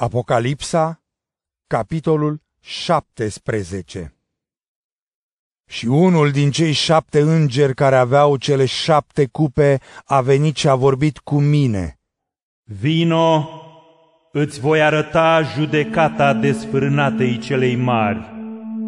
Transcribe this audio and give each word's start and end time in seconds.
Apocalipsa, 0.00 1.02
capitolul 1.66 2.40
17 2.60 4.14
Și 5.68 5.86
unul 5.86 6.30
din 6.30 6.50
cei 6.50 6.72
șapte 6.72 7.20
îngeri 7.20 7.74
care 7.74 7.96
aveau 7.96 8.36
cele 8.36 8.64
șapte 8.64 9.26
cupe 9.26 9.80
a 10.04 10.20
venit 10.20 10.56
și 10.56 10.68
a 10.68 10.74
vorbit 10.74 11.18
cu 11.18 11.40
mine. 11.40 12.00
Vino, 12.64 13.48
îți 14.32 14.60
voi 14.60 14.82
arăta 14.82 15.42
judecata 15.56 16.34
desfrânatei 16.34 17.38
celei 17.38 17.76
mari, 17.76 18.30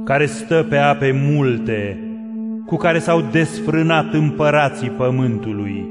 care 0.04 0.26
stă 0.26 0.66
pe 0.68 0.76
ape 0.76 1.10
multe, 1.10 1.98
cu 2.66 2.76
care 2.76 2.98
s-au 2.98 3.20
desfrânat 3.20 4.12
împărații 4.12 4.90
pământului, 4.90 5.88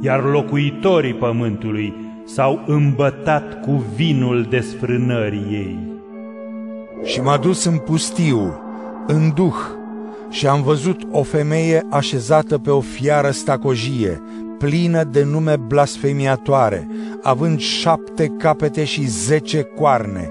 iar 0.00 0.22
locuitorii 0.22 1.14
pământului 1.14 2.05
s-au 2.26 2.62
îmbătat 2.66 3.60
cu 3.60 3.84
vinul 3.94 4.46
desfrânării 4.50 5.46
ei. 5.50 5.78
Și 7.04 7.20
m-a 7.20 7.36
dus 7.36 7.64
în 7.64 7.78
pustiu, 7.78 8.60
în 9.06 9.32
duh, 9.34 9.56
și 10.30 10.46
am 10.46 10.62
văzut 10.62 11.00
o 11.10 11.22
femeie 11.22 11.86
așezată 11.90 12.58
pe 12.58 12.70
o 12.70 12.80
fiară 12.80 13.30
stacojie, 13.30 14.22
plină 14.58 15.04
de 15.04 15.24
nume 15.24 15.56
blasfemiatoare, 15.56 16.88
având 17.22 17.60
șapte 17.60 18.26
capete 18.38 18.84
și 18.84 19.06
zece 19.06 19.62
coarne, 19.62 20.30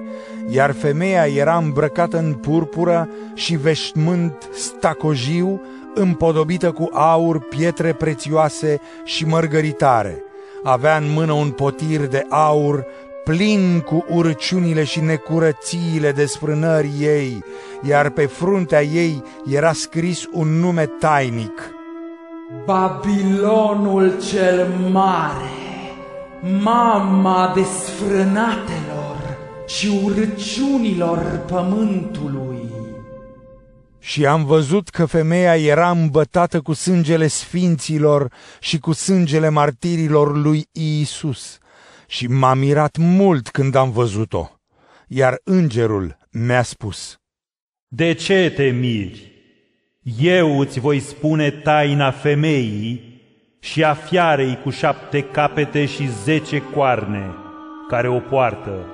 iar 0.50 0.72
femeia 0.72 1.26
era 1.26 1.58
îmbrăcată 1.58 2.18
în 2.18 2.34
purpură 2.34 3.10
și 3.34 3.56
veșmânt 3.56 4.50
stacojiu, 4.54 5.62
împodobită 5.94 6.72
cu 6.72 6.90
aur, 6.94 7.40
pietre 7.40 7.94
prețioase 7.94 8.80
și 9.04 9.26
mărgăritare 9.26 10.25
avea 10.68 10.98
în 10.98 11.12
mână 11.14 11.32
un 11.32 11.50
potir 11.50 12.08
de 12.08 12.26
aur 12.30 12.86
plin 13.24 13.80
cu 13.86 14.06
urciunile 14.10 14.84
și 14.84 15.02
necurățiile 15.02 16.12
desfrânării 16.12 17.02
ei, 17.02 17.44
iar 17.88 18.10
pe 18.10 18.26
fruntea 18.26 18.84
ei 18.84 19.24
era 19.46 19.74
scris 19.74 20.28
un 20.32 20.48
nume 20.48 20.86
tainic. 20.86 21.72
Babilonul 22.66 24.14
cel 24.30 24.68
mare, 24.92 25.52
mama 26.64 27.52
desfrânatelor 27.56 29.38
și 29.66 30.02
urciunilor 30.04 31.42
pământului. 31.48 32.75
Și 34.06 34.26
am 34.26 34.46
văzut 34.46 34.90
că 34.90 35.06
femeia 35.06 35.58
era 35.58 35.90
îmbătată 35.90 36.62
cu 36.62 36.74
sângele 36.74 37.28
sfinților 37.28 38.32
și 38.60 38.80
cu 38.80 38.92
sângele 38.92 39.50
martirilor 39.50 40.38
lui 40.38 40.66
Iisus. 40.72 41.58
Și 42.08 42.28
m-a 42.28 42.54
mirat 42.54 42.98
mult 42.98 43.50
când 43.50 43.76
am 43.76 43.92
văzut-o. 43.92 44.50
Iar 45.08 45.40
îngerul 45.44 46.18
mi-a 46.32 46.62
spus, 46.62 47.18
De 47.88 48.14
ce 48.14 48.54
te 48.56 48.64
miri? 48.64 49.32
Eu 50.20 50.60
îți 50.60 50.80
voi 50.80 51.00
spune 51.00 51.50
taina 51.52 52.12
femeii 52.12 53.22
și 53.60 53.84
a 53.84 53.94
fiarei 53.94 54.60
cu 54.64 54.70
șapte 54.70 55.22
capete 55.22 55.86
și 55.86 56.10
zece 56.24 56.62
coarne 56.62 57.36
care 57.90 58.08
o 58.08 58.20
poartă. 58.20 58.86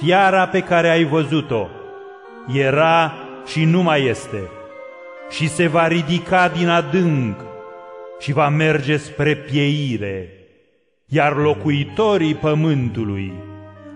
Fiara 0.00 0.48
pe 0.48 0.60
care 0.60 0.88
ai 0.88 1.04
văzut-o 1.04 1.66
era 2.54 3.27
și 3.50 3.64
nu 3.64 3.82
mai 3.82 4.04
este, 4.06 4.42
și 5.30 5.48
se 5.48 5.66
va 5.66 5.86
ridica 5.86 6.48
din 6.48 6.68
adânc 6.68 7.44
și 8.18 8.32
va 8.32 8.48
merge 8.48 8.96
spre 8.96 9.36
pieire, 9.36 10.28
iar 11.06 11.36
locuitorii 11.36 12.34
pământului, 12.34 13.32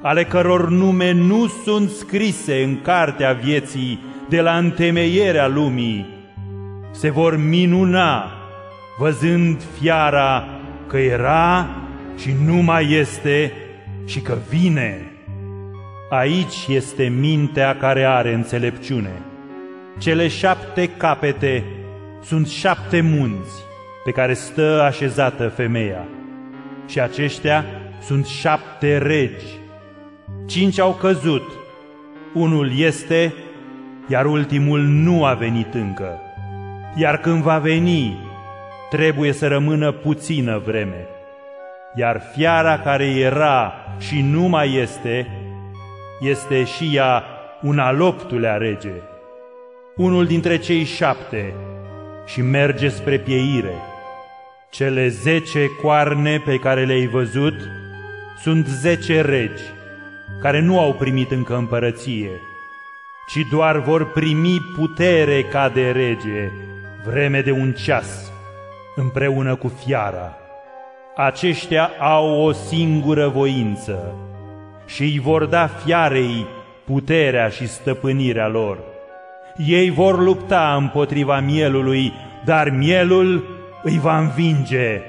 ale 0.03 0.25
căror 0.25 0.71
nume 0.71 1.13
nu 1.13 1.47
sunt 1.47 1.91
scrise 1.91 2.63
în 2.63 2.81
cartea 2.83 3.33
vieții 3.33 4.01
de 4.29 4.41
la 4.41 4.57
întemeierea 4.57 5.47
lumii, 5.47 6.07
se 6.91 7.11
vor 7.11 7.37
minuna 7.37 8.33
văzând 8.99 9.63
fiara 9.79 10.49
că 10.87 10.99
era 10.99 11.69
și 12.17 12.35
nu 12.45 12.55
mai 12.55 12.93
este 12.93 13.53
și 14.05 14.21
că 14.21 14.37
vine. 14.49 15.07
Aici 16.11 16.67
este 16.69 17.05
mintea 17.05 17.77
care 17.77 18.05
are 18.05 18.33
înțelepciune. 18.33 19.32
Cele 19.99 20.29
șapte 20.29 20.89
capete 20.89 21.65
sunt 22.23 22.49
șapte 22.49 23.01
munți 23.01 23.53
pe 24.05 24.11
care 24.11 24.35
stă 24.35 24.83
așezată 24.83 25.49
femeia 25.49 26.05
și 26.87 27.01
aceștia 27.01 27.65
sunt 28.01 28.27
șapte 28.27 28.99
regi. 28.99 29.47
Cinci 30.47 30.79
au 30.79 30.93
căzut, 30.93 31.43
unul 32.35 32.79
este, 32.79 33.35
iar 34.07 34.27
ultimul 34.27 34.81
nu 34.81 35.25
a 35.25 35.35
venit 35.35 35.75
încă. 35.75 36.21
Iar 36.97 37.17
când 37.17 37.43
va 37.43 37.59
veni, 37.59 38.19
trebuie 38.91 39.33
să 39.33 39.49
rămână 39.49 39.93
puțină 39.93 40.63
vreme. 40.65 41.07
Iar 41.95 42.23
fiara 42.35 42.79
care 42.79 43.07
era 43.07 43.75
și 43.99 44.21
nu 44.21 44.43
mai 44.43 44.75
este, 44.75 45.27
este 46.21 46.65
și 46.65 46.91
ea 46.95 47.25
un 47.63 47.79
al 47.79 48.01
optulea 48.01 48.57
rege 48.57 48.93
unul 49.97 50.27
dintre 50.27 50.59
cei 50.59 50.85
șapte 50.85 51.55
și 52.27 52.41
merge 52.41 52.89
spre 52.89 53.19
pieire. 53.19 53.75
Cele 54.71 55.09
zece 55.09 55.67
coarne 55.83 56.43
pe 56.45 56.57
care 56.57 56.85
le-ai 56.85 57.07
văzut 57.07 57.55
sunt 58.43 58.67
zece 58.67 59.21
regi, 59.21 59.63
care 60.41 60.61
nu 60.61 60.81
au 60.81 60.93
primit 60.95 61.31
încă 61.31 61.57
împărăție, 61.57 62.31
ci 63.29 63.39
doar 63.51 63.79
vor 63.79 64.13
primi 64.13 64.59
putere 64.77 65.43
ca 65.43 65.69
de 65.69 65.91
rege, 65.91 66.51
vreme 67.07 67.41
de 67.41 67.51
un 67.51 67.73
ceas, 67.73 68.33
împreună 68.97 69.55
cu 69.55 69.73
fiara. 69.85 70.37
Aceștia 71.17 71.91
au 71.99 72.41
o 72.41 72.53
singură 72.53 73.29
voință 73.29 74.15
și 74.87 75.03
îi 75.03 75.19
vor 75.19 75.45
da 75.45 75.67
fiarei 75.67 76.47
puterea 76.85 77.49
și 77.49 77.69
stăpânirea 77.69 78.49
lor 78.49 78.92
ei 79.57 79.91
vor 79.91 80.19
lupta 80.19 80.75
împotriva 80.77 81.41
mielului, 81.41 82.13
dar 82.45 82.71
mielul 82.71 83.61
îi 83.83 83.99
va 83.99 84.19
învinge, 84.19 85.01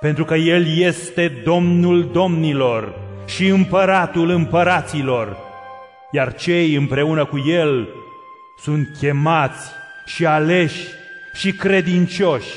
pentru 0.00 0.24
că 0.24 0.34
el 0.34 0.76
este 0.76 1.28
Domnul 1.44 2.10
domnilor 2.12 2.94
și 3.26 3.46
împăratul 3.46 4.30
împăraților, 4.30 5.36
iar 6.12 6.34
cei 6.34 6.74
împreună 6.74 7.24
cu 7.24 7.38
el 7.46 7.88
sunt 8.62 8.88
chemați 9.00 9.70
și 10.06 10.26
aleși 10.26 10.86
și 11.34 11.52
credincioși. 11.52 12.54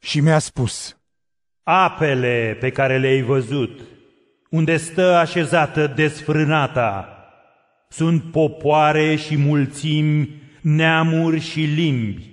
Și 0.00 0.20
mi-a 0.20 0.38
spus, 0.38 0.96
Apele 1.62 2.56
pe 2.60 2.70
care 2.70 2.98
le-ai 2.98 3.22
văzut, 3.22 3.80
unde 4.50 4.76
stă 4.76 5.14
așezată 5.14 5.86
desfrânata, 5.86 7.21
sunt 7.92 8.22
popoare 8.22 9.16
și 9.16 9.36
mulțimi, 9.36 10.28
neamuri 10.60 11.40
și 11.40 11.60
limbi, 11.60 12.30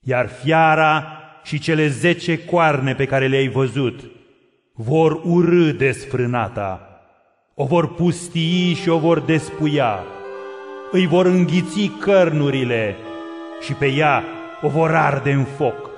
iar 0.00 0.28
fiara 0.28 1.06
și 1.44 1.58
cele 1.58 1.88
zece 1.88 2.44
coarne 2.44 2.94
pe 2.94 3.04
care 3.04 3.26
le-ai 3.26 3.48
văzut 3.48 4.00
vor 4.74 5.20
urâ 5.24 5.72
desfrânata, 5.72 7.00
o 7.54 7.64
vor 7.64 7.94
pustii 7.94 8.74
și 8.74 8.88
o 8.88 8.98
vor 8.98 9.20
despuia, 9.20 9.98
îi 10.90 11.06
vor 11.06 11.26
înghiți 11.26 11.90
cărnurile 12.00 12.96
și 13.60 13.72
pe 13.72 13.86
ea 13.86 14.24
o 14.62 14.68
vor 14.68 14.94
arde 14.94 15.32
în 15.32 15.44
foc, 15.44 15.90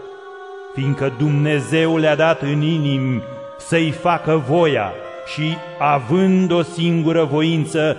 fiindcă 0.75 1.13
Dumnezeu 1.19 1.97
le-a 1.97 2.17
dat 2.17 2.43
în 2.43 2.63
inim 2.63 3.23
să-i 3.59 3.91
facă 3.91 4.43
voia 4.49 4.93
și, 5.35 5.57
având 5.79 6.51
o 6.51 6.63
singură 6.63 7.25
voință, 7.25 7.97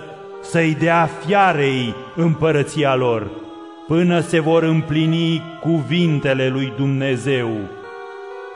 să-i 0.49 0.75
dea 0.79 1.09
fiarei 1.25 1.95
împărăția 2.15 2.95
lor, 2.95 3.27
până 3.87 4.19
se 4.19 4.39
vor 4.39 4.63
împlini 4.63 5.41
cuvintele 5.61 6.47
lui 6.47 6.73
Dumnezeu. 6.77 7.49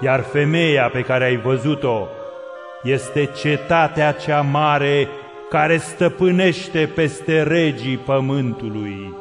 Iar 0.02 0.22
femeia 0.22 0.90
pe 0.90 1.02
care 1.02 1.24
ai 1.24 1.38
văzut-o 1.38 2.08
este 2.84 3.30
cetatea 3.42 4.12
cea 4.12 4.42
mare 4.42 5.08
care 5.50 5.78
stăpânește 5.78 6.92
peste 6.96 7.44
regii 7.44 7.98
pământului. 7.98 9.19